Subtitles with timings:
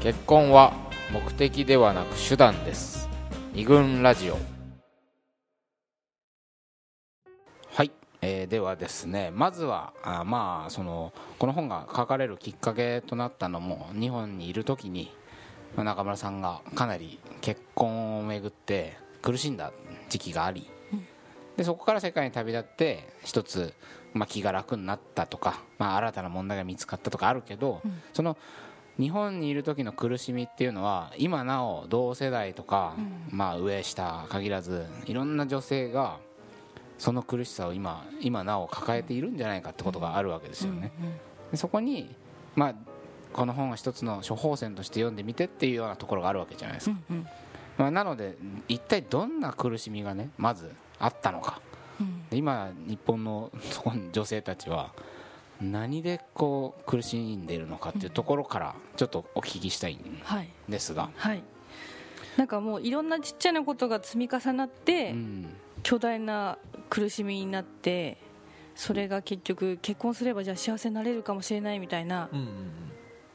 [0.00, 0.72] 結婚は
[1.12, 3.06] 目的ではなく手段です。
[3.52, 4.38] 二軍ラジオ。
[7.74, 7.90] はい、
[8.22, 15.14] えーではですねまずはあまあそのこの本が書かれるきっかけとなったのも日本にいる時に
[15.76, 19.70] まあ中村さんがかなり結婚をめぐって苦しんだ
[20.08, 20.70] 時期があり、
[21.58, 23.74] でそこから世界に旅立って一つ、
[24.14, 27.82] まあ、気が楽になったとか、まあ、新たな問題が見つかったとかあるけど、
[28.14, 28.38] その
[28.98, 32.94] 日本にいる時の苦しみっていうのは今なお同世代とか、
[33.30, 36.18] まあ、上下限らずいろんな女性が
[36.98, 40.92] その苦しさを今今なお抱えているんじゃないかってことがあるわけですよね。
[41.50, 42.14] でそこに、
[42.54, 42.74] まあ、
[43.32, 46.96] この本は一つの処方箋として読んでみてっていうようなところがあるわけじゃないですか。
[47.78, 48.36] まあ、なので
[48.68, 51.62] 一体どんな苦しみがねまずあったのか、
[52.28, 54.92] で今日本のそこに女性たちは
[55.60, 61.42] 何でこう苦しんでいるのかっていうところからちょっとお聞きしたいんはいですが、はい。
[62.36, 65.46] なんかもういろんなちっちゃなことが積み重なって、うん。
[65.82, 66.58] 巨大な
[66.90, 68.18] 苦しみになって
[68.74, 72.28] それが結局結婚すればじゃあ幸せになれるかもしれないみたいな、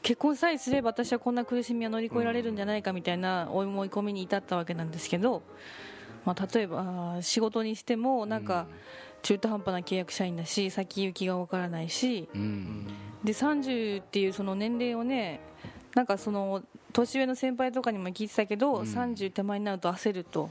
[0.00, 5.42] 結婚さえすれば私はこんな苦しみは乗り越えられるんじゃないかみたいな思い込みに至ったわけなんですけど、
[6.26, 8.66] まあ、例えば仕事にしてもなんか
[9.22, 12.86] 中途半端な契約社員だし先行きがわからないしうん。
[13.24, 15.40] で30っていうその年齢をね
[15.94, 18.82] なんかその年上の先輩とかにも聞いてたけど、うん。
[18.82, 20.50] 30手前になると焦ると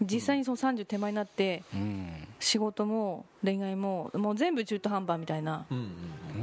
[0.00, 2.12] 実際にその30手前になってうん。
[2.40, 5.66] 仕事も恋愛ももう全部中途半端みたいな。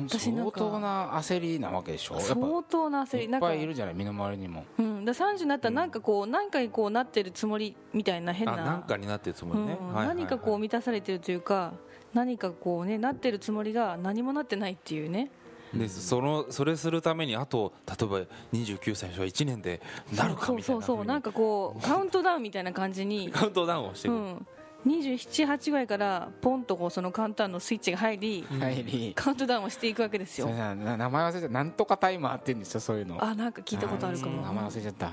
[0.09, 2.19] 私なんか相当な焦りなわけでしょ？
[2.19, 4.65] 相当な焦りいっぱいいるじゃない身の回りにも。
[4.77, 9.61] うん、だから30になったらなんかこう何かにこうなってるつもりみたいな変あななんかになってるつもうん。
[9.67, 10.15] りね、はいはいはい。
[10.17, 11.73] 何かこう満たされてるというか
[12.13, 15.29] 何かこうねなってるつもりが何もなってないっていうね
[15.75, 18.19] でそのそれするためにあと例えば
[18.53, 19.81] 29歳の人は1年で
[20.15, 24.47] なるかそうみたいなそうそうなんかこうカウントダウンみたいな感じに、 カウントダウンをしてくる、うん、
[24.85, 29.13] 278ぐらいからポンとこうそのカウントダウンのスイッチが入り入り。
[29.15, 30.47] カウントダウンをしていくわけですよ。
[30.47, 31.49] 名前忘れちゃった。
[31.49, 33.23] なんとかタイマーって言うんですよそういうの。
[33.23, 35.11] あなんか聞いたことあるか名前も忘れちゃった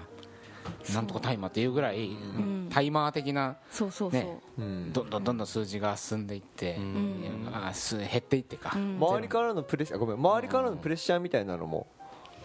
[0.94, 2.68] なんとかタイマーっていうぐらい、ん。
[2.70, 4.40] タイマー的なそうそうそう、ね。
[4.58, 4.92] うん。
[4.92, 7.48] どんどんどんどん数字が進んでいって、ん。
[7.52, 8.98] あす減っていってか、うん。
[8.98, 11.86] 周りからのプレッシャーごめん周りからのプレッシャーみたいなのも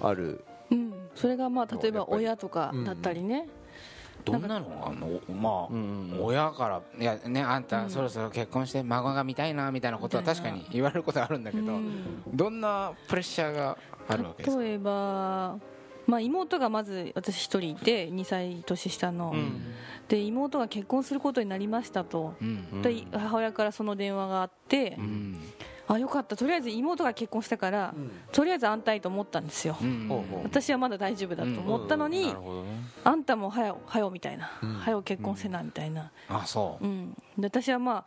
[0.01, 0.43] ある。
[0.69, 3.47] うん、それがまあ例えば親とかだったりね、
[4.25, 4.83] どんなの？
[4.85, 5.49] あのま
[6.19, 12.21] あ、親から「いやねあんたそろそろ結婚して孫が見たいな」みたいなことは確かに言われることあるんだけど、うん。
[12.33, 13.77] どんなプレッシャーが
[14.09, 14.61] あるわけですか？
[14.61, 15.57] 例えば、
[16.07, 19.35] まあ、妹がまず私一人いて2歳年下の、
[20.07, 25.37] で妹が結婚することになりましたと、うんで母親からその電話があって、うん。
[25.89, 26.35] あよかった。
[26.35, 27.93] とりあえず妹が結婚したから、
[28.33, 29.77] とりあえず安泰と思ったんですよ、
[30.43, 32.35] 私はまだ大丈夫だと思ったのに、ね。
[33.05, 36.85] あんたもはよはよみたいな、はよ結婚せなみたいな、あそう。
[36.85, 38.05] うん、で私はまあ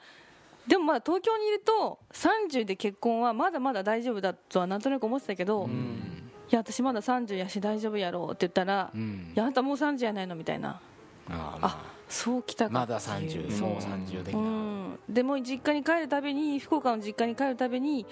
[0.66, 6.19] でもまだ東京にいると30で結婚はまだまだ大丈夫だとはなんとなく思ってたけど、い
[6.50, 10.34] や私まだ30やし大丈夫やろうって言ったら、いうんやあんたもう30やないの？
[10.34, 10.81] みたいな。
[11.28, 12.00] ああ。
[12.11, 18.05] そうきたかまだっていう30もう30的うな、ん、でもう実家に帰るたびに福岡の実家に帰るたびに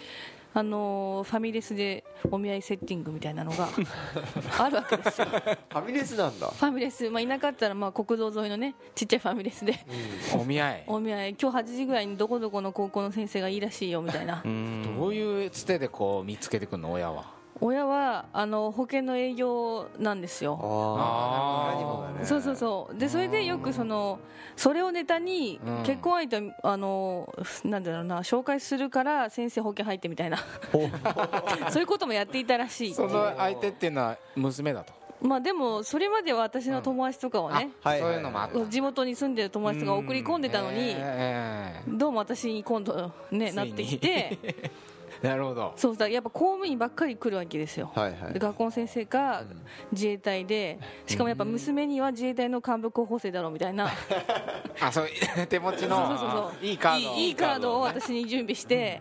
[0.55, 3.69] あのーファミレスでお見合いセッティングみたいなのが
[4.59, 5.27] あるわけですよ。
[5.27, 6.49] フファミレスなんだ。
[6.49, 9.75] ァミレス、まあ、田舎だったらまあ国道沿いのねちっちゃいファミレスで。
[10.35, 10.85] お見合い。
[10.89, 11.37] お見合い。
[11.41, 14.43] 今日8時ぐらいにどこどこの高校の先生がいいらしいよみたいな。
[14.45, 17.38] どういうつてでこう見つけてくるの親は？
[17.61, 20.59] 親はあの保険の営業なんですよ。
[20.63, 22.97] ああねそうそうそう。
[22.99, 24.21] でそれでよくその
[24.57, 30.39] それをネタにうん結婚相手をあのなんだろうな紹介するから先生保険入ってみたいな。
[31.71, 32.95] そういうこともやっていたらしい。
[32.95, 38.67] その相手っていうのは娘だと、まあでもそれまでは私の友達とかをね、はいそういうのもあった。
[38.67, 44.71] 地元に住んでる友達とか送り込んでたのに、えどうも私に今度ねなってきてえ
[45.23, 45.73] なるほど。
[45.77, 48.33] そうだやっぱ公務員ばっかり来るわけですよ、はいはい。
[48.33, 49.43] で学校の先生か
[49.93, 53.91] 自衛隊でしかもやっぱ娘には自衛隊の幹部候補生だろうみたいな。
[54.81, 55.09] あそう
[55.49, 59.01] 手持ちのいいカードいいカードをね私に準備して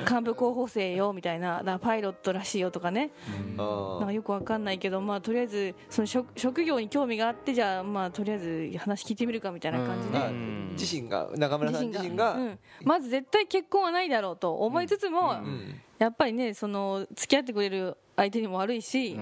[0.00, 3.10] 幹部候補生よみたいなだからパイロットらしいよとかね。
[3.58, 12.34] あなんかよくわかんないけど、まあ、とりあえずその職職業に興味があってじゃあ、まあ、とりあえず話聞いてみるかみたいな感じで、ー自身が中村さん自身が。
[12.34, 12.58] うん。
[12.82, 15.36] まず絶対結婚はないだろうと思いつつも、
[15.98, 19.18] やっぱりねその付き合ってくれる相手にも悪いし、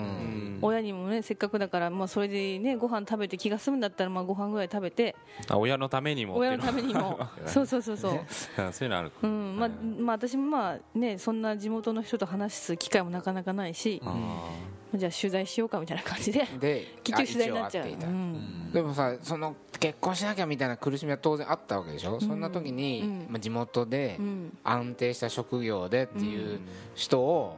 [0.60, 5.16] 親にもねせっかくだから、まあ、それでねご飯食べて気が済むんだったら、まあ、ご飯ぐらい食べて
[5.48, 7.18] あ親のためにも親のためにも。
[7.46, 9.56] そうそうそうそう、うんそういうのあるうん。
[9.58, 14.50] まあまあ、私もまあねそんな地元の人と話す機会もなかなかないし、あ
[14.94, 18.72] じゃあ取材しようかみたいな感じでで 結局取材になっちゃう、うん。
[18.72, 23.26] でもさその結婚しなきゃみたいな苦しみは当然あったわけでしょ、そんな時に、うん。
[23.30, 24.58] まあ、地元でうん。
[24.62, 26.60] 安定した職業でっていう
[26.94, 27.56] 人を、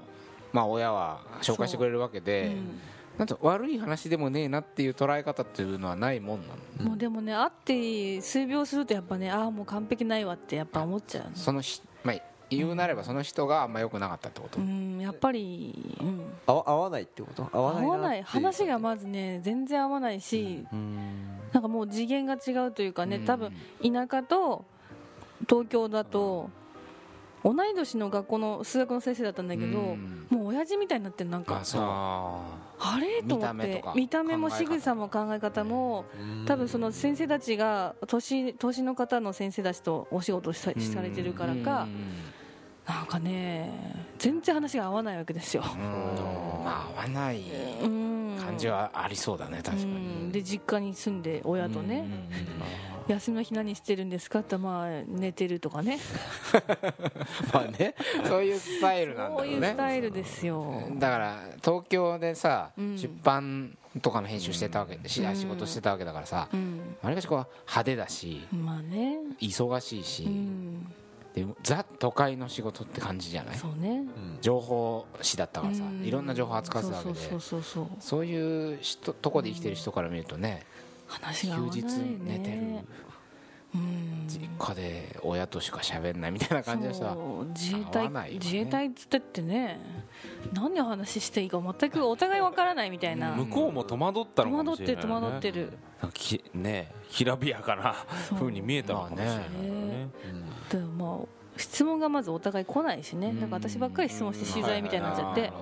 [0.54, 2.50] まあ、親は紹介してくれるわけで、う。
[2.50, 2.80] ん
[3.18, 6.90] なんと悪い話でもねえなっていう捉え方っていうのはないもんなの。
[6.90, 12.16] もうでもね会って数秒するとやっぱねああもう完璧ないわってやっぱ思っちゃうそのし、まあ、
[12.50, 17.48] 言うなればその人があんま良くなかったってこと、うんやっぱり、うん、合わ合わないってこと？
[17.52, 20.66] 合わない話がまずね全然合わないし、
[21.52, 24.64] なんかもう次元が違うというかね多分田舎と
[25.48, 26.50] 東京だと
[27.44, 30.26] 同い年の学校の数学の先生だったんだけど、うん。
[30.30, 31.62] もう親父みたいになってるなんか。
[32.78, 33.22] あれ？
[33.22, 33.84] と思って。
[33.94, 36.06] 見た目も仕草も考え方も
[36.46, 41.86] 多分その先生たちが年年の方の先生たちとお仕事しさされてるからか
[42.88, 43.70] なんかね
[44.18, 45.62] 全然話が合わないわけですよ。
[45.64, 47.42] あ合わない。
[47.82, 49.92] うん感じはありそうだね確かうに。
[50.28, 52.06] んで実家に住んで親とね、
[53.08, 54.40] 休みの日何してるんですか？
[54.40, 55.98] ってまあ寝てるとかね。
[57.52, 57.94] まあね
[58.26, 60.82] そういうスタイルなんだそういうろうねスタイルですよ。
[60.98, 62.96] だから東京でさ、うん。
[62.98, 65.36] 出版とかの編集してたわけで、しうん。
[65.36, 66.96] 仕事してたわけだからさ、うん。
[67.02, 69.18] あれがしこう派手だしまあね。
[69.40, 70.92] 忙しいし、うん
[71.34, 73.56] でザ都会の仕事って感じじゃない？
[73.56, 74.04] そうね。
[74.40, 76.04] 情報誌だったからさ、うん。
[76.04, 77.14] いろんな情報扱ってたわけで。
[77.14, 78.24] そうそうそうそうそう。
[78.24, 80.64] いう人とこで生きてる人から見るとね、
[81.08, 82.56] 話が合わない休日寝てる。
[82.62, 82.84] ね
[83.74, 84.26] うん。
[84.28, 87.46] 実家で親としか喋んないみたいな感じでさそう。
[87.46, 88.30] 自衛合隊ね。
[88.34, 89.80] 自衛隊っつってってね
[90.52, 93.32] 何の話していいか全くお互いわからないみたいな。
[93.32, 95.26] 向こうも戸惑った戸のかも惑ってる戸しれないね。
[95.26, 95.78] 惑ってる。
[96.00, 97.96] なんかきねきらびやかな
[98.28, 98.38] そう。
[98.38, 99.70] 風に見えたのかもしれないよまあね。
[99.70, 100.08] ね
[100.78, 103.32] でもまあ質問がまずお互い来ないしね。
[103.32, 105.52] だから私ばっかり質問して取材みたいになっちゃって。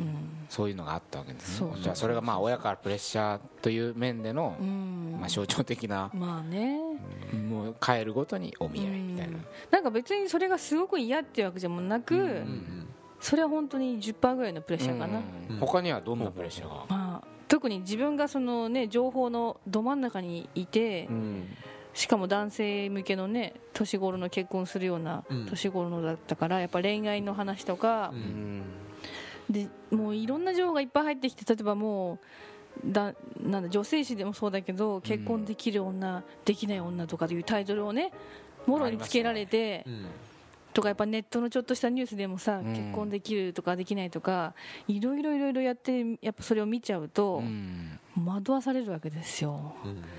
[0.00, 0.14] うん。
[0.48, 1.70] そういうのがあったわけですね。
[1.80, 5.18] じゃあそれがまあ親からプレッシャーという面での、うん。
[5.20, 6.78] まあ、象徴的なまあね。
[7.48, 9.44] もう帰るごとにお見合いみたいな、うん。
[9.70, 12.42] なんか別にそれがすごく嫌っていうわけじゃもなく、
[13.20, 15.56] それは本当に10%ぐらいのプレッシャーかな、うん。
[15.58, 21.44] 他にはどんなプレッシャーが、まあ、特に自分がその、ね、情報のど真ん中にいて、うん
[21.94, 25.46] しかも男性向けのね年頃の結婚するようなうん。
[25.46, 28.12] 年頃のだったからやっぱ恋愛の話とか
[29.50, 32.18] でもういろんな情報がいっぱい入ってきて例えばもう
[32.84, 38.12] だなんだ女性誌でもそうだけど結婚できる女、できない女とかいうタイトルをね
[38.66, 39.84] もろにつけられて、
[40.72, 42.72] とかやっぱネットのちょっとしたニュースでもさ、うん。
[42.72, 44.54] 結婚できるとかできないとか
[44.88, 47.98] いろいろいろいろやってやっぱそれを見ちゃうと、うん。
[48.26, 49.74] 惑わされるわけですよ。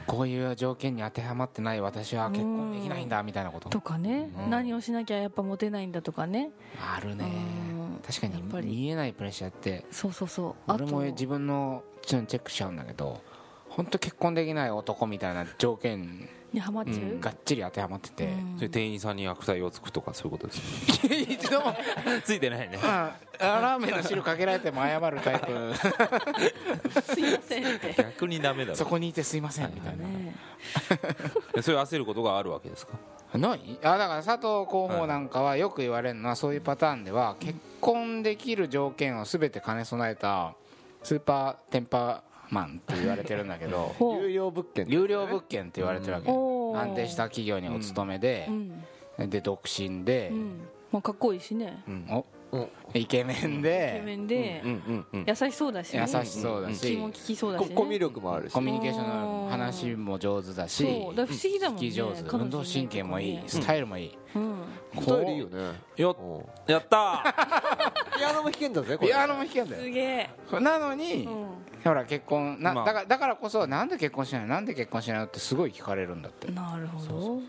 [0.07, 3.69] こういう条件に当てはまってない私は結婚できないんだみたいなこと。
[3.69, 4.49] とかね、うん。
[4.49, 6.49] 何をしなきゃやっぱモテないんだとかね。
[6.79, 7.25] あるね。
[7.25, 7.99] うん。
[8.05, 10.71] 確かに見えないプレッシャーってそうそうそう。
[10.71, 13.21] 俺も自分のチェックしちゃうんだけど
[13.69, 17.19] 本当結婚できない男みたいな条件にハマっちゃう、うん。
[17.21, 18.53] がっちり当てはまってて、うん。
[18.57, 21.07] それ店員さんに悪態をつくとかそういうことです。
[21.07, 21.75] よ一度も。
[22.23, 22.77] ついてないね。
[22.81, 25.75] あラーメンの汁かけられても謝るタイプ。
[27.01, 27.93] すいませんって。
[27.97, 28.75] 逆にダメだろ。
[28.77, 30.35] そこにいてすいませんみたいな、ね。
[31.61, 32.93] そういう焦ることがあるわけですか？
[33.37, 33.79] ない。
[33.83, 40.53] あだから佐藤候補なんかはよく言われるのはそういうパターンでは結婚できる条件を全て兼ね備えた
[41.01, 42.23] スーパーテンパ
[42.53, 48.51] マンって言われてるんだけど 有料物件有料物件って言われてるわけおー安定した企業にお勤めでう、
[49.25, 49.29] ん。
[49.29, 50.29] で独身で。
[50.31, 50.61] う、ん。
[50.91, 51.83] まあ、かっこいいしね。
[51.87, 52.23] おうん
[52.93, 54.63] イケメンイケメで。
[55.27, 56.95] 優しそうだし、ね、優しそうだし。
[56.95, 58.53] 気も利きそうだし、ね、ココミュ力もあるし。
[58.53, 60.83] コミュニケーションの話も上手だし。
[60.83, 61.87] 不思議だもんね。
[61.87, 62.23] 聞き上手。
[62.23, 63.39] 彼女運動神経もいい。
[63.47, 64.17] スタイルもいい。
[64.35, 64.55] うん。
[65.01, 65.57] スタイルいいよね
[66.67, 67.23] やった。
[68.17, 69.09] ピアノも弾けんだぜこれ。
[69.09, 69.81] ピアノも弾けんだよ。
[69.81, 70.29] すげえ、
[70.61, 71.47] なのに、うん。
[71.83, 74.47] ほら結婚だからだからこそなんで結婚しないの？
[74.47, 75.25] なんで結婚しないの？
[75.25, 76.51] ってすごい聞かれるんだって。
[76.51, 77.41] なるほど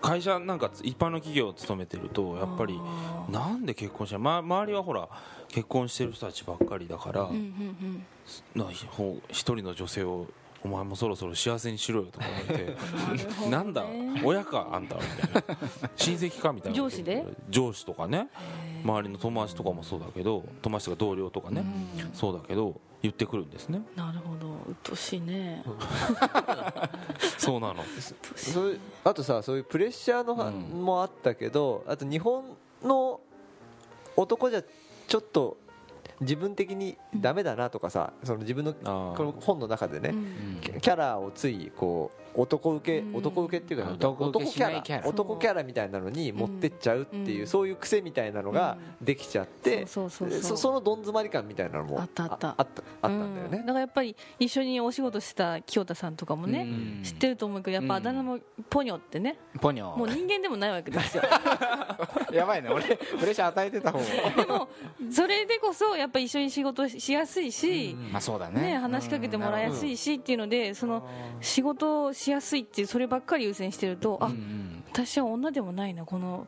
[0.00, 5.08] 会社なんか一般の企業を勤めてるとやっぱりあなんで結婚しない、ま、周りはほら
[5.48, 7.30] 結婚してる人たちばっかりだから、
[9.30, 10.26] 一人の女性を
[10.62, 12.76] お前もそろそろ幸せにしろよとか言われて
[13.48, 13.84] なんだ
[14.24, 15.58] 親かあんたみたいな。
[15.96, 17.24] 親戚かみたいな上司で？
[17.48, 18.28] 上司とかね。
[18.84, 21.64] 周りの友達とかもそうだけど友達とか同僚とかね、
[21.98, 22.10] うん。
[22.12, 23.82] そうだけど言ってくるんですね。
[23.94, 24.48] なるほど。
[24.48, 25.62] うっとうしいね。
[27.38, 27.84] そうなの。
[28.34, 28.72] そ
[29.04, 30.84] あとさそういうプレッシャーのは、うん。
[30.84, 33.20] もあったけどあと日本の
[34.16, 34.62] 男じゃ
[35.06, 35.56] ちょっと
[36.20, 40.60] 自分的にダメだなとかさその自分のこの本の中でね、うん。
[40.60, 43.16] キャラをついこう男受けうん。
[43.16, 47.46] 男受けっていうか男キャラないキャラ男キャラみたいなのに持ってっちゃうっていう、うん。
[47.46, 50.40] そういう癖みたいなのができちゃって、そうそうそう。
[50.40, 52.48] そうそそのどん詰まり感みたいなのもあったあった。
[52.48, 53.58] ああったあったんだよね。
[53.58, 53.66] うん。
[53.66, 56.64] だ、からやっぱり一緒にお仕事した清田さんとかもね、う
[57.00, 57.02] ん。
[57.02, 58.38] 知ってると思うけどやっぱあだ名も
[58.70, 59.96] ポニョってね、ポニョ。
[59.96, 61.22] もう人間でもないわけですよ。
[62.32, 62.68] やばいね。
[62.70, 64.04] 俺プレッシャー与えてた方が
[64.44, 64.68] でも
[65.10, 68.58] それでこそやっぱ一緒に仕事しやすいし、まあそうだね。
[68.58, 71.06] ね、話しかけてもらいやすいしっていうのでその
[71.40, 74.84] 仕事をしやすいっていうそればっかり優先してるとあうんうん。
[74.90, 76.46] 私は女でもないなこの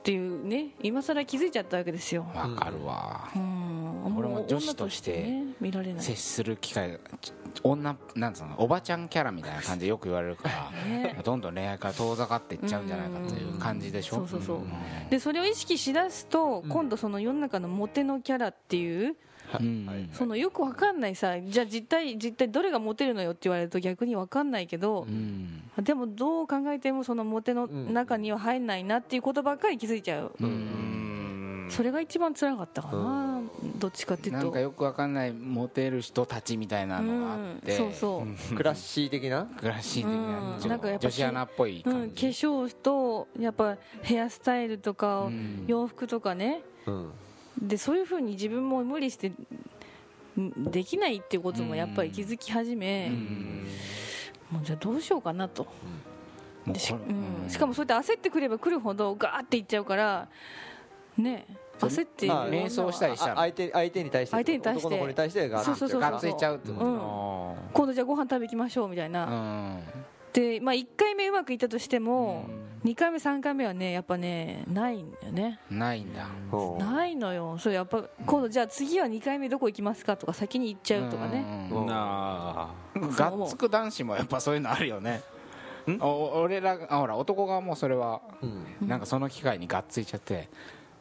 [0.00, 3.30] っていうね今更気づいちゃったわけですよ、わかるわ。
[3.34, 6.02] うん、俺もう女子として見られない。
[6.02, 7.00] 接する機会
[7.62, 11.18] 女なんつうのおばちゃんキャラみたいな感じでよく言われるからね。
[11.24, 14.16] どんどん恋愛から遠ざかっていっちゃうんじゃないかという感じでしょ？
[14.16, 14.56] そうそうそう。
[14.58, 14.72] うん。
[15.08, 19.16] でそれを意識しだすと今度その世の中のモテのキャラっていう
[20.12, 25.62] そのよくわかんないさじゃあ実態実態どれがモテるのよって言われると逆にわかんないけどうん。
[25.82, 30.32] でもどう考えてもそのモテの中には入んないなっていうことばっかり気づいちゃう。
[30.40, 31.68] うん。
[31.68, 33.40] それが一番辛かったかな
[33.78, 34.38] どっちかっていうと。
[34.38, 37.72] なんかよくわかんないモテる人たちみたいなのがあって。
[37.72, 38.54] うんそうそう。
[38.54, 39.48] クラッシー的な？
[39.56, 40.56] クラシー的な。
[40.62, 40.68] うん。
[40.68, 45.64] なんかやっぱ女子アナっぽいうん、化粧とやっぱヘアスタイルとか、うん。
[45.66, 46.62] 洋服とかね。
[46.86, 47.10] うん
[47.60, 49.32] でそういうふうに自分も無理して
[50.40, 53.66] んできないっていうこともやっぱり気づき始め、うん。
[54.50, 55.66] もうじゃあどうしようかなと。
[56.76, 60.28] し,、うん、しかもそうやって焦ってくれば来るほどガーっていっちゃうから
[61.18, 61.46] ね
[61.78, 64.86] 焦ってまあ瞑想したりした相手相手に対して相手に対して。
[64.86, 66.72] 男の子に対してガーッそうそうそうがっついちゃうって。
[66.72, 69.78] ことうんあ今度じゃあご飯食べ行きましょうみたいな、ー
[70.34, 75.58] で、まあ、1回目うまくいったとしても、う2回目3回目はねやっぱねないんだよね。
[75.70, 76.28] うんないんだ。
[76.52, 76.74] う。
[76.74, 77.56] んないのよ。
[77.56, 81.68] そうやっぱ今度じゃあ次は2回目どこ行きますかとか先に行っちゃうとかね。
[81.70, 85.22] うんうんながっつく男子もやっぱそういうのあるよね。
[86.00, 88.46] お俺らあほら男側もそれはう
[88.84, 88.88] ん。
[88.88, 90.50] なんかその機会にがっついちゃって。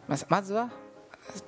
[0.07, 0.69] まずまずは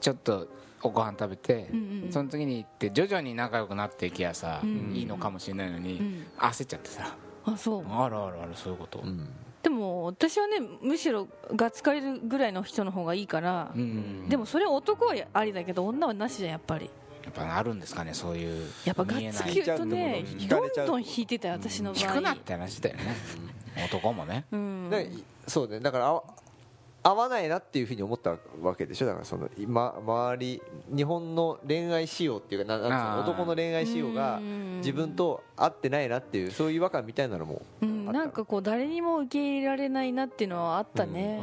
[0.02, 0.50] ちょっと
[0.82, 2.12] おご飯食べて、うんうんうん。
[2.12, 6.26] その次に行って徐々に仲良くなっていきゃさ、うんいいのかもしれないのに、うん。
[6.40, 7.16] 焦っちゃってさ
[7.46, 7.86] あそう。
[7.90, 9.30] あるあるあるそういうこと、うん。
[9.64, 14.30] でも私はねむしろがっつかれるぐらいの人の方がいいから、うん。
[14.30, 16.90] でもそれ男はありだけど女はなしじゃんやっぱり。
[17.24, 22.04] やっぱあるんだねそういうやっぱがっつきるとね引どんどん引いてたよ私の場合。
[22.04, 23.16] 引くなって話だよね。
[23.84, 24.46] 男もね。
[24.52, 24.92] うん。
[25.48, 25.80] そうね。
[25.80, 26.22] だからあ
[27.08, 29.06] 合わないなっていうふうに思ったわけでしょ？
[29.06, 34.66] だからその今周り日本の恋愛仕様っていうかな男の恋愛仕様がうん。
[34.80, 38.06] 自分と合ってないなっていうそういう違和感みたいなのもうん。
[38.08, 41.40] なんかこう誰にも受け入れられないなっていうのはあったね。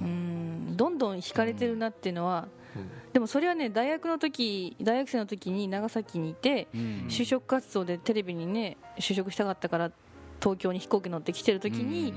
[0.00, 0.74] ううん。
[0.74, 3.12] どんどん引かれてるなっていうのはうん。
[3.12, 7.08] でもそれはね大学の時大学生の時に長崎にいてん。
[7.08, 9.92] 就職活動でテレビにね就職したかったから
[10.40, 12.12] 東京に飛行機乗って来てる時に、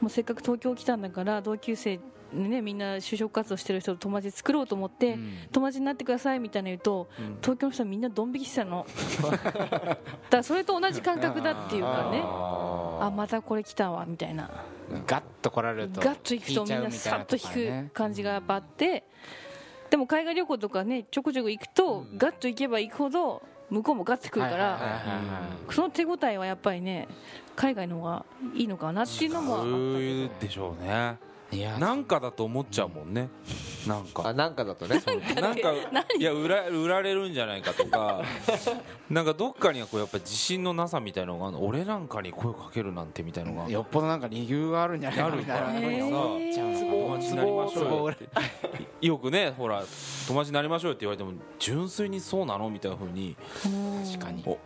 [0.00, 2.00] もうせっかく東京来たんだから同級生
[2.32, 5.32] にねみんな就職活動してる人と友達作ろうと思って、うん。
[5.52, 7.08] 友達になってくださいみたいな言うと、
[7.40, 8.86] 東京の人はみんなドン引きしてたの。
[9.22, 9.96] だか
[10.30, 12.22] らそれと同じ感覚だっていうかね。
[13.00, 14.50] あまたこれ来たわみたいな。
[15.06, 19.04] ガッと来られるとガッと引くとみんなさっと引く感じがやっぱあって。
[19.90, 25.02] でも海外旅行とかねちょこちょこ行くと、ガッと行けば行くほど向こうもガッてくるから、
[25.70, 27.08] その手応えはやっぱりね
[27.54, 29.56] 海外の方がいいのかなっていうのも。
[29.56, 31.18] あったけどでしょうね
[31.50, 33.30] いやなんかだと思っちゃうもんね。
[33.86, 35.02] なんあかなんかだとね
[35.40, 35.72] なんか
[36.18, 38.22] いや売ら売られるんじゃないかとか。
[39.08, 41.64] なんかどっかにはこうやっぱ自信のなさみたいなのがあるの。
[41.64, 43.70] 俺なんかに声かけるなんてみたいなのが。
[43.70, 45.90] よっぽどなんか理由があるんじゃないかみたいなふう。
[45.90, 48.16] に思っちゃうの友達になりましょうよ
[49.00, 49.84] よくねほら
[50.26, 53.36] 友達になりましょうよって言われても純粋にそうなのみたいなふうに
[54.04, 54.42] 確かに。
[54.46, 54.58] お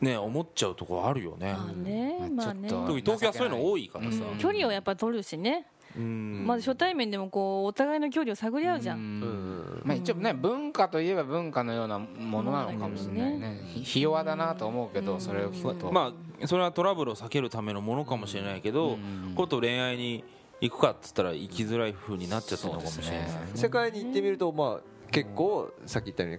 [0.00, 1.52] ね思っちゃうところあるよね。
[1.52, 4.22] まあねまあねちょっと特に東京はそういうの多いからさ。
[4.32, 4.38] うん。
[4.38, 13.60] 距離をやっぱ取るしね、うんまず初対面でもこうお互いの距離を探り合うじゃん、まあ、一応ね文化といえば文化のようなものなのかもしれないね。
[13.66, 15.90] ひひ弱だなと思うけどそれを聞くと。
[15.90, 19.34] まあそれはトラブルを避けるためのものかもしれないけどうん。
[19.34, 20.22] こと恋愛に
[20.60, 23.28] 行くかっつったら行きづらい風になっちゃったのかもしれないね。
[23.54, 26.38] 世界に行ってみるとまあ結構さっき言ったように、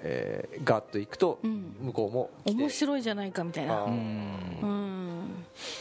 [0.00, 1.76] えーガッと行くとうん。
[1.80, 2.62] 向こうも来て。
[2.62, 3.74] 面白いじゃないかみたいな。
[3.74, 3.90] うあー。
[3.90, 4.58] ん。
[4.62, 4.75] うん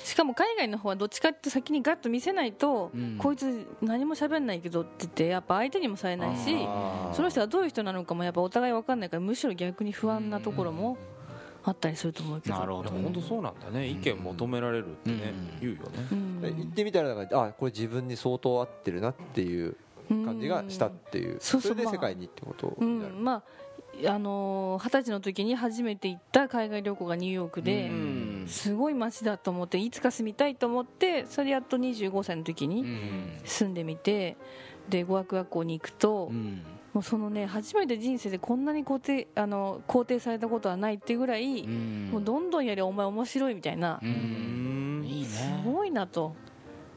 [0.04, 3.18] しかも海外の方はどっちかって先にガッと見せないと、うん。
[3.18, 6.56] こいつ何も喋んないけどって言ってやっぱ相手にもされないし
[7.14, 10.98] その人がどういう人なのかもやっぱお互い分かんないからむしろ逆に不安なところも
[11.64, 12.56] あったりすると思うけど。
[12.56, 13.88] なるほどでも本当そうなんだね。
[13.88, 15.60] 意見求められるってねうん。
[15.60, 16.08] 言うよね。
[16.12, 16.42] うん。
[16.42, 19.76] で行ってみたらなんかあこれ自分に相当合ってるなっていう
[20.10, 21.38] 感じがしたっていう。
[21.40, 23.16] そうそうそれで世界にってことうになる。
[23.16, 23.24] ん。
[23.24, 23.44] まあ
[24.08, 33.40] あの二十歳の時に初めて行った海外旅行がニューヨークでうんすごい街だと思っていつか住みたいと思ってそれでやっと25歳の時うにん。
[33.44, 34.38] 住んでみて
[34.90, 36.62] で語学学校に行くとうん。
[36.94, 42.10] もうそのね初めて人生でこんなに肯定あの肯定されたことはないっていうぐらいうん。
[42.12, 44.00] もうどんどんやりお前面白いみたいな。
[44.02, 46.36] すごいなと。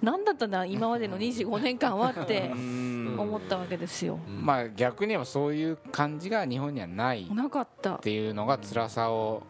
[0.01, 4.19] 何だったんだ今までの25年間はって思ったわけですよ。
[4.29, 7.95] まあ逆に言えばそういう感じが日本にはないっなかった。
[7.99, 9.43] ていうのが辛さを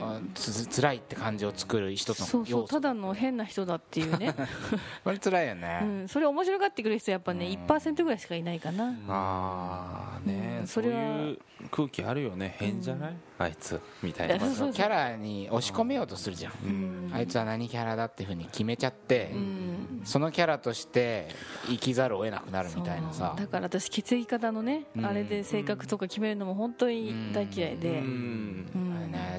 [0.00, 0.16] うん。
[0.16, 4.34] あつ辛いって感じを作る一つそうそうただの変な人だっていうね、
[5.04, 7.52] これ辛いようねん、それを面白がってくれる人やっぱねうん。
[7.66, 8.94] 1%ぐらいしかいないかな。
[9.08, 11.38] ああね、うんそそうれはいう
[11.70, 12.54] 空気あるよね。
[12.58, 14.38] 変じゃない、あいつみたいな。
[14.38, 16.52] キャラに押し込めようとするじゃん。
[16.64, 17.10] うん。
[17.12, 20.00] あいつは何キャラだっていうふうに決めちゃってうん。
[20.04, 21.28] そのキャラとして
[21.66, 23.34] 生きざるを得なくなるみたいなさ。
[23.36, 23.46] そう。
[23.46, 25.04] だから私血液型のね、うん。
[25.06, 28.89] あれで性格とか決めるのも本当に大嫌いで、ううん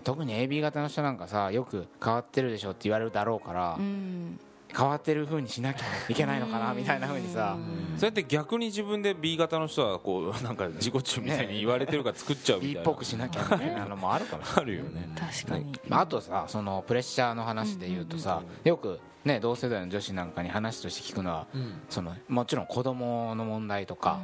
[0.02, 4.40] ね特に AB 型の人なんかさよく変わってるでしょって言われるだろうからうん。
[4.74, 6.78] 変わってる風にしなきゃいけないのかなうん。
[6.78, 7.58] みたいな風にさ。
[7.98, 12.90] そうやって逆に自分で B 型の人はこう なんか自己中みたいに言われてるから作っちゃうみ B たいな。
[12.90, 15.10] っぽくしなきゃみたいなのもあるかもしれないあるよね。
[15.16, 21.48] 確かに、まああとさそのプレッシャーの話で言うとさよくね同世代の女子なんかに話として聞くのは
[21.90, 24.22] そのもちろん子供の問題とか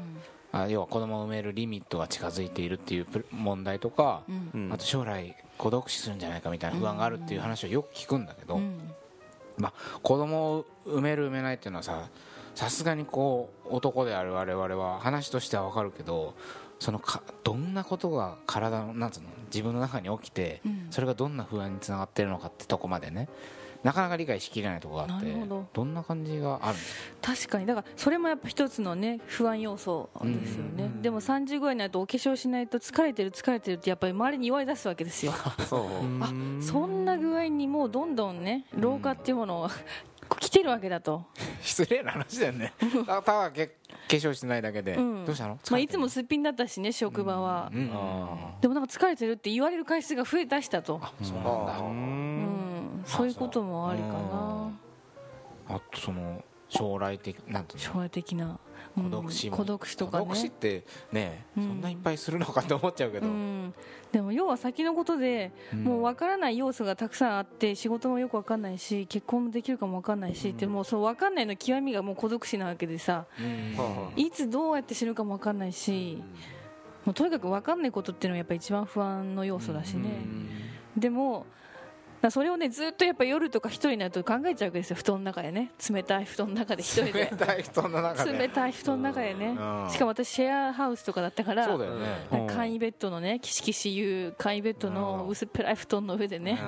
[0.53, 4.51] あ要は子供を産めるリミットが近づいているっていうプ問題とかうん。
[4.53, 4.73] うん。
[4.73, 8.91] あと将来孤独死するんじゃないかみたいな不安があるっていう話をよく聞くんだけど、うん。
[9.57, 12.07] まあ、子供を産める産めないっていうのはさ
[12.53, 16.35] さすがにこう男である我々は話としては分かるけど
[16.79, 20.87] そのかどんなことが体のなんつうの自分の中に起きて、うん。
[20.91, 23.27] それがどんな不安につながってるのかってとこまでね
[23.83, 25.83] なかなか理解しきれないところがあってなるほど。
[25.83, 27.33] んな感じがあるんですか？
[27.35, 27.65] 確かに。
[27.65, 35.33] だからそれもやっぱ一つのね不安要素ですよね、でも30ぐらいになるとお化粧しないと疲れてる疲れてるってやっぱり周りに言われ出すわけですよ。
[35.69, 35.83] そう。
[36.21, 36.31] あ
[36.61, 39.69] そんな具合にもうどんどんね老化っていうものが
[40.39, 41.23] 来てるわけだと、
[41.61, 42.73] 失礼な話だよね。
[43.05, 43.73] た ただけ化
[44.09, 45.25] 粧してないだけで、うん。
[45.25, 45.57] どうしたの？
[45.71, 47.89] まあ、いつもすっぴんだったしね職場は、うん。
[47.93, 51.79] あでもなんか疲れてるって言われる回数が増え出したと、そうなんだ。
[51.79, 51.83] ー。
[51.83, 52.26] ううんん、
[53.07, 54.71] そういうこともありかな。
[55.69, 57.93] あとその将来的なんていうの？
[57.93, 58.59] 将来的な、
[58.97, 59.03] うん。
[59.05, 59.57] 孤独死も。
[59.57, 61.63] 孤独死とか孤独死っねてね、うん。
[61.63, 63.73] そんないっぱいするのかって思っちゃうけど、うん、
[64.11, 65.83] でも要は先のことで、うん。
[65.85, 74.21] もう分からない要素がたくさんあって仕事もよく分かんないし結婚もできるかも分かんないし、ってもうその分かんないの極みがもう孤独死なわけでさうん。
[74.21, 76.21] いつどうやって死ぬかも分かんないし、
[77.05, 80.09] もうとにかく分かんないことっていうのはやっぱ一番不安の要素だしね、
[80.97, 81.45] でも
[82.31, 84.95] それをねずっとやっぱ夜とか一人になると考えちゃうわけですよ。
[84.95, 85.71] 布団の中でね。
[85.89, 88.33] 冷たい布団の中で一人冷でたい布団の中で。
[88.33, 89.47] 冷たい布団の中でね。
[89.49, 89.89] うん。
[89.89, 92.05] しかも私シェアハウスとかだったからそうだよね。
[92.31, 92.47] うん。
[92.47, 96.59] 簡易ベッドのねキシキシいう簡易ベッドの薄っぺらい布団の上でね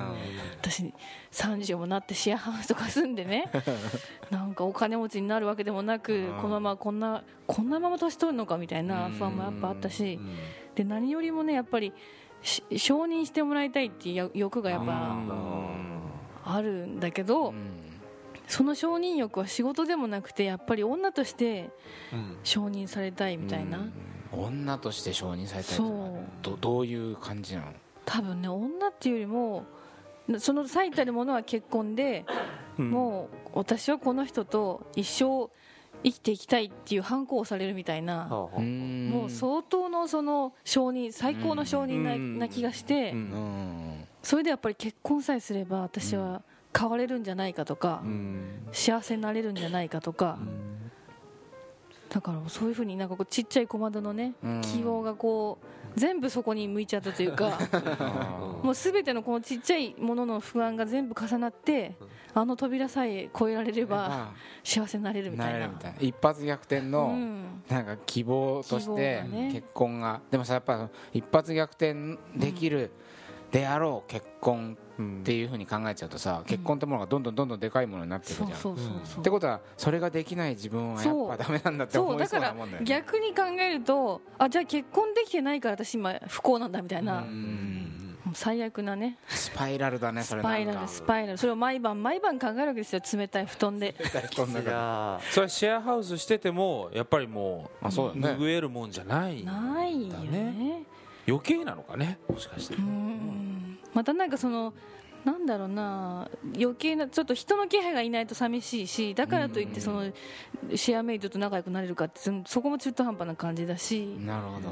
[0.60, 0.92] 私
[1.32, 3.50] 30もなってシェアハウスとか住んでね
[4.30, 6.40] なんかお金持ちになるわけでもなくうん。
[6.40, 10.20] このままこんなこんなまま年取るのかみたいな不安もやっぱあったし
[10.76, 11.92] で何よりもねやっぱりし
[12.42, 15.16] 承認してもらいたいっていう欲がやっぱ
[16.44, 17.54] あるんだけどうん。
[18.48, 21.70] その承認欲は仕事でもなくてやっぱり女として
[22.42, 23.86] 承認されたいみたいな。
[24.32, 25.88] 女として承認されたいそう。
[26.42, 27.66] どどういう感じなの？
[28.04, 29.66] 多分ね女っていうよりも
[30.38, 32.24] その最たるものは結婚で、
[32.76, 35.48] もう私はこの人と一生
[36.02, 43.14] 生きていきたいっていう反抗をされるみたいな、ももう相当のその承認最高の承認な,、気がして、
[44.22, 46.42] それでやっぱり結婚さえすれば私は
[46.76, 48.02] 変われるんじゃないかとか、
[48.72, 50.38] 幸せになれるんじゃないかとか、
[52.10, 54.60] だからそういうふうになんかこうちっちゃい小窓のね、うん。
[54.62, 57.58] 希望がこう全部そこに向いちゃったというか。
[58.62, 61.94] もうすべてのこのちっちゃいものの不安が全部重なって
[62.34, 65.70] あの扉さえ越えられればま幸せになれるあみたいな。
[66.00, 67.62] 一発逆転うのん。
[67.68, 69.22] なんか希望として
[69.52, 70.20] 結婚が。
[70.30, 72.90] でもさやっぱ一発逆転できる
[73.50, 74.76] であろう結婚
[75.22, 78.58] っていうふうに考えちゃうとさ結婚ってものがどんどんどんどんでかいものになっていくじゃん。
[78.58, 79.20] そうそうそうそう。
[79.20, 87.24] ってことはそれができない自分はやっぱダメなんだって思いそうだからそうなもんだよね逆に考えるとあじゃあ結婚できてないから私今不幸なんだみたいな、
[88.34, 89.16] 最悪なね。
[89.26, 91.38] スパイラルだねそれスパイラルスパイラル。
[91.38, 93.96] それを毎晩毎晩考えるわけですよ冷たい布団で。
[93.98, 98.38] それはシェアハウスしててもやっぱりもうあそうだね。
[98.38, 100.84] 拭えるもんじゃないないよね
[101.28, 102.18] 余計なのかね？
[102.28, 102.74] もしかして。
[102.74, 103.78] うん。
[103.94, 104.72] またなんかその
[105.24, 110.10] なんだろうな余計なちょっと人の気配がいないと寂しいしだからといってその
[110.74, 114.16] シェアメイトと仲良くなれるかってそこも中途半端な感じだし。
[114.18, 114.68] じなるほど。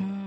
[0.00, 0.22] うん。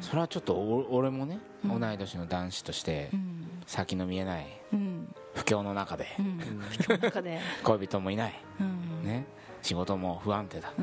[0.00, 1.80] それはちょっとお俺もね、うん。
[1.80, 3.44] 同い年の男子としてうん。
[3.66, 5.14] 先の見えないうん。
[5.34, 6.06] 不況の中で
[7.64, 9.04] 恋人もいない、うん。
[9.04, 9.26] ね、
[9.62, 10.72] 仕事も不安定だ。
[10.78, 10.82] う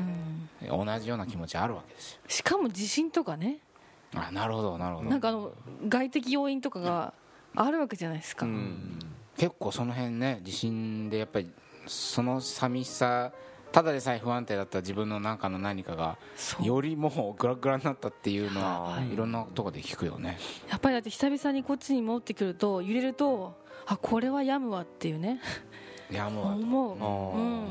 [0.82, 0.86] ん。
[0.86, 2.20] 同じような気持ちあるわけですよ。
[2.28, 3.58] しかも地震とかね
[4.14, 5.10] あなるほどなるほど。
[5.10, 5.52] なんかあの
[5.88, 7.14] 外的要因とかが
[7.54, 8.98] あるわけじゃないですか、うん。
[9.36, 11.50] 結構その辺ね地震でやっぱり
[11.86, 13.32] その寂しさ
[13.72, 16.18] ただでさえ不安定だった自分の中の何かが
[16.62, 19.12] よりもうグラグラになったっていうのははい。
[19.12, 20.38] いろんなところで聞くよね。
[20.68, 25.40] やっぱりだって久々にこっちに戻ってくると揺れるとあこれは病むわっていうね。
[26.10, 27.66] いやもう思う、うん、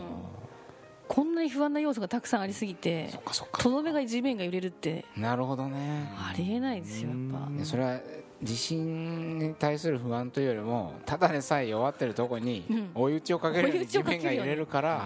[1.14, 3.62] こんなに不安な要素がたくさんありすぎてそっかそっか。
[3.62, 6.10] とどめが地面が揺れるってなるほどね。
[6.16, 7.18] ありえないですよやっ
[7.50, 7.52] ぱ。
[7.52, 8.00] でそれは
[8.42, 12.92] 地震に対する不安というよりもただでさえ弱ってるとこにうん。
[12.96, 14.90] 追い打ちをかけるように地面が揺れるから。
[14.90, 15.06] いや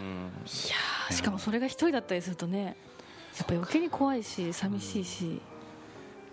[1.10, 2.76] ーしかもそれが一人だったりするとね
[3.38, 5.42] やっぱ余計に怖いし寂しいし、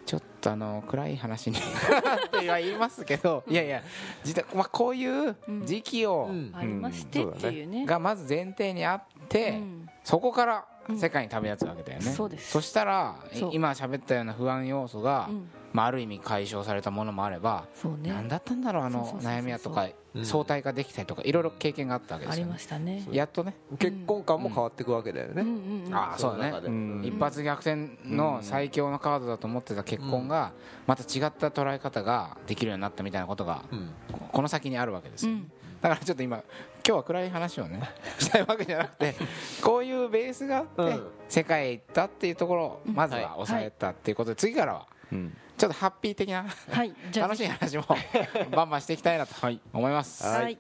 [0.05, 3.83] ちょっとあの暗い話に っては言いますけどいやいや
[4.25, 9.89] 実は、まあ、こういう時期を、うんありましてっていうね,、がまず前提にあって、うん。
[10.05, 12.61] そこからうん世界に旅立つわけだよね、そうです。
[12.61, 13.15] したら
[13.53, 15.49] 今喋ったような不安要素が、うん。
[15.73, 18.11] まあ、ある意味解消されたものもあれば、そうね。
[18.11, 20.27] 何だったんだろうあの悩みやとかうん。
[20.27, 22.53] 相対化できたりとかいろいろ経験があったわけでありすよね。
[22.53, 23.07] ましたね。
[23.13, 25.49] やっとね結婚観も変わっていくわけだよね、うん。
[25.49, 27.07] うんうんああそうだね。
[27.07, 30.53] 一発逆転の最強のカードだと思ってた結婚が
[30.87, 33.91] また違った捉え方ができるようになったみたいなことがうん。
[34.33, 35.33] この先にあるわけですよ。
[35.33, 36.45] うんだからちょっと今今
[36.85, 37.81] 日は暗い話をね
[38.19, 39.15] したいわけじゃなくて
[39.63, 41.07] こういうベースがあってうん。
[41.29, 43.31] 世界へ行ったっていうところをまずははい。
[43.33, 45.37] 抑えたっていうことで次からはうん。
[45.59, 46.95] ちょっとハッピー的なはい。
[47.15, 47.85] 楽しい話も
[48.53, 49.35] バンバンしていきたいなと
[49.73, 50.25] 思います。
[50.27, 50.59] はい。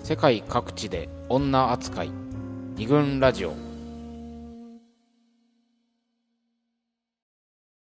[0.00, 2.10] 世界各地で女扱い
[2.76, 3.52] 二軍ラジオ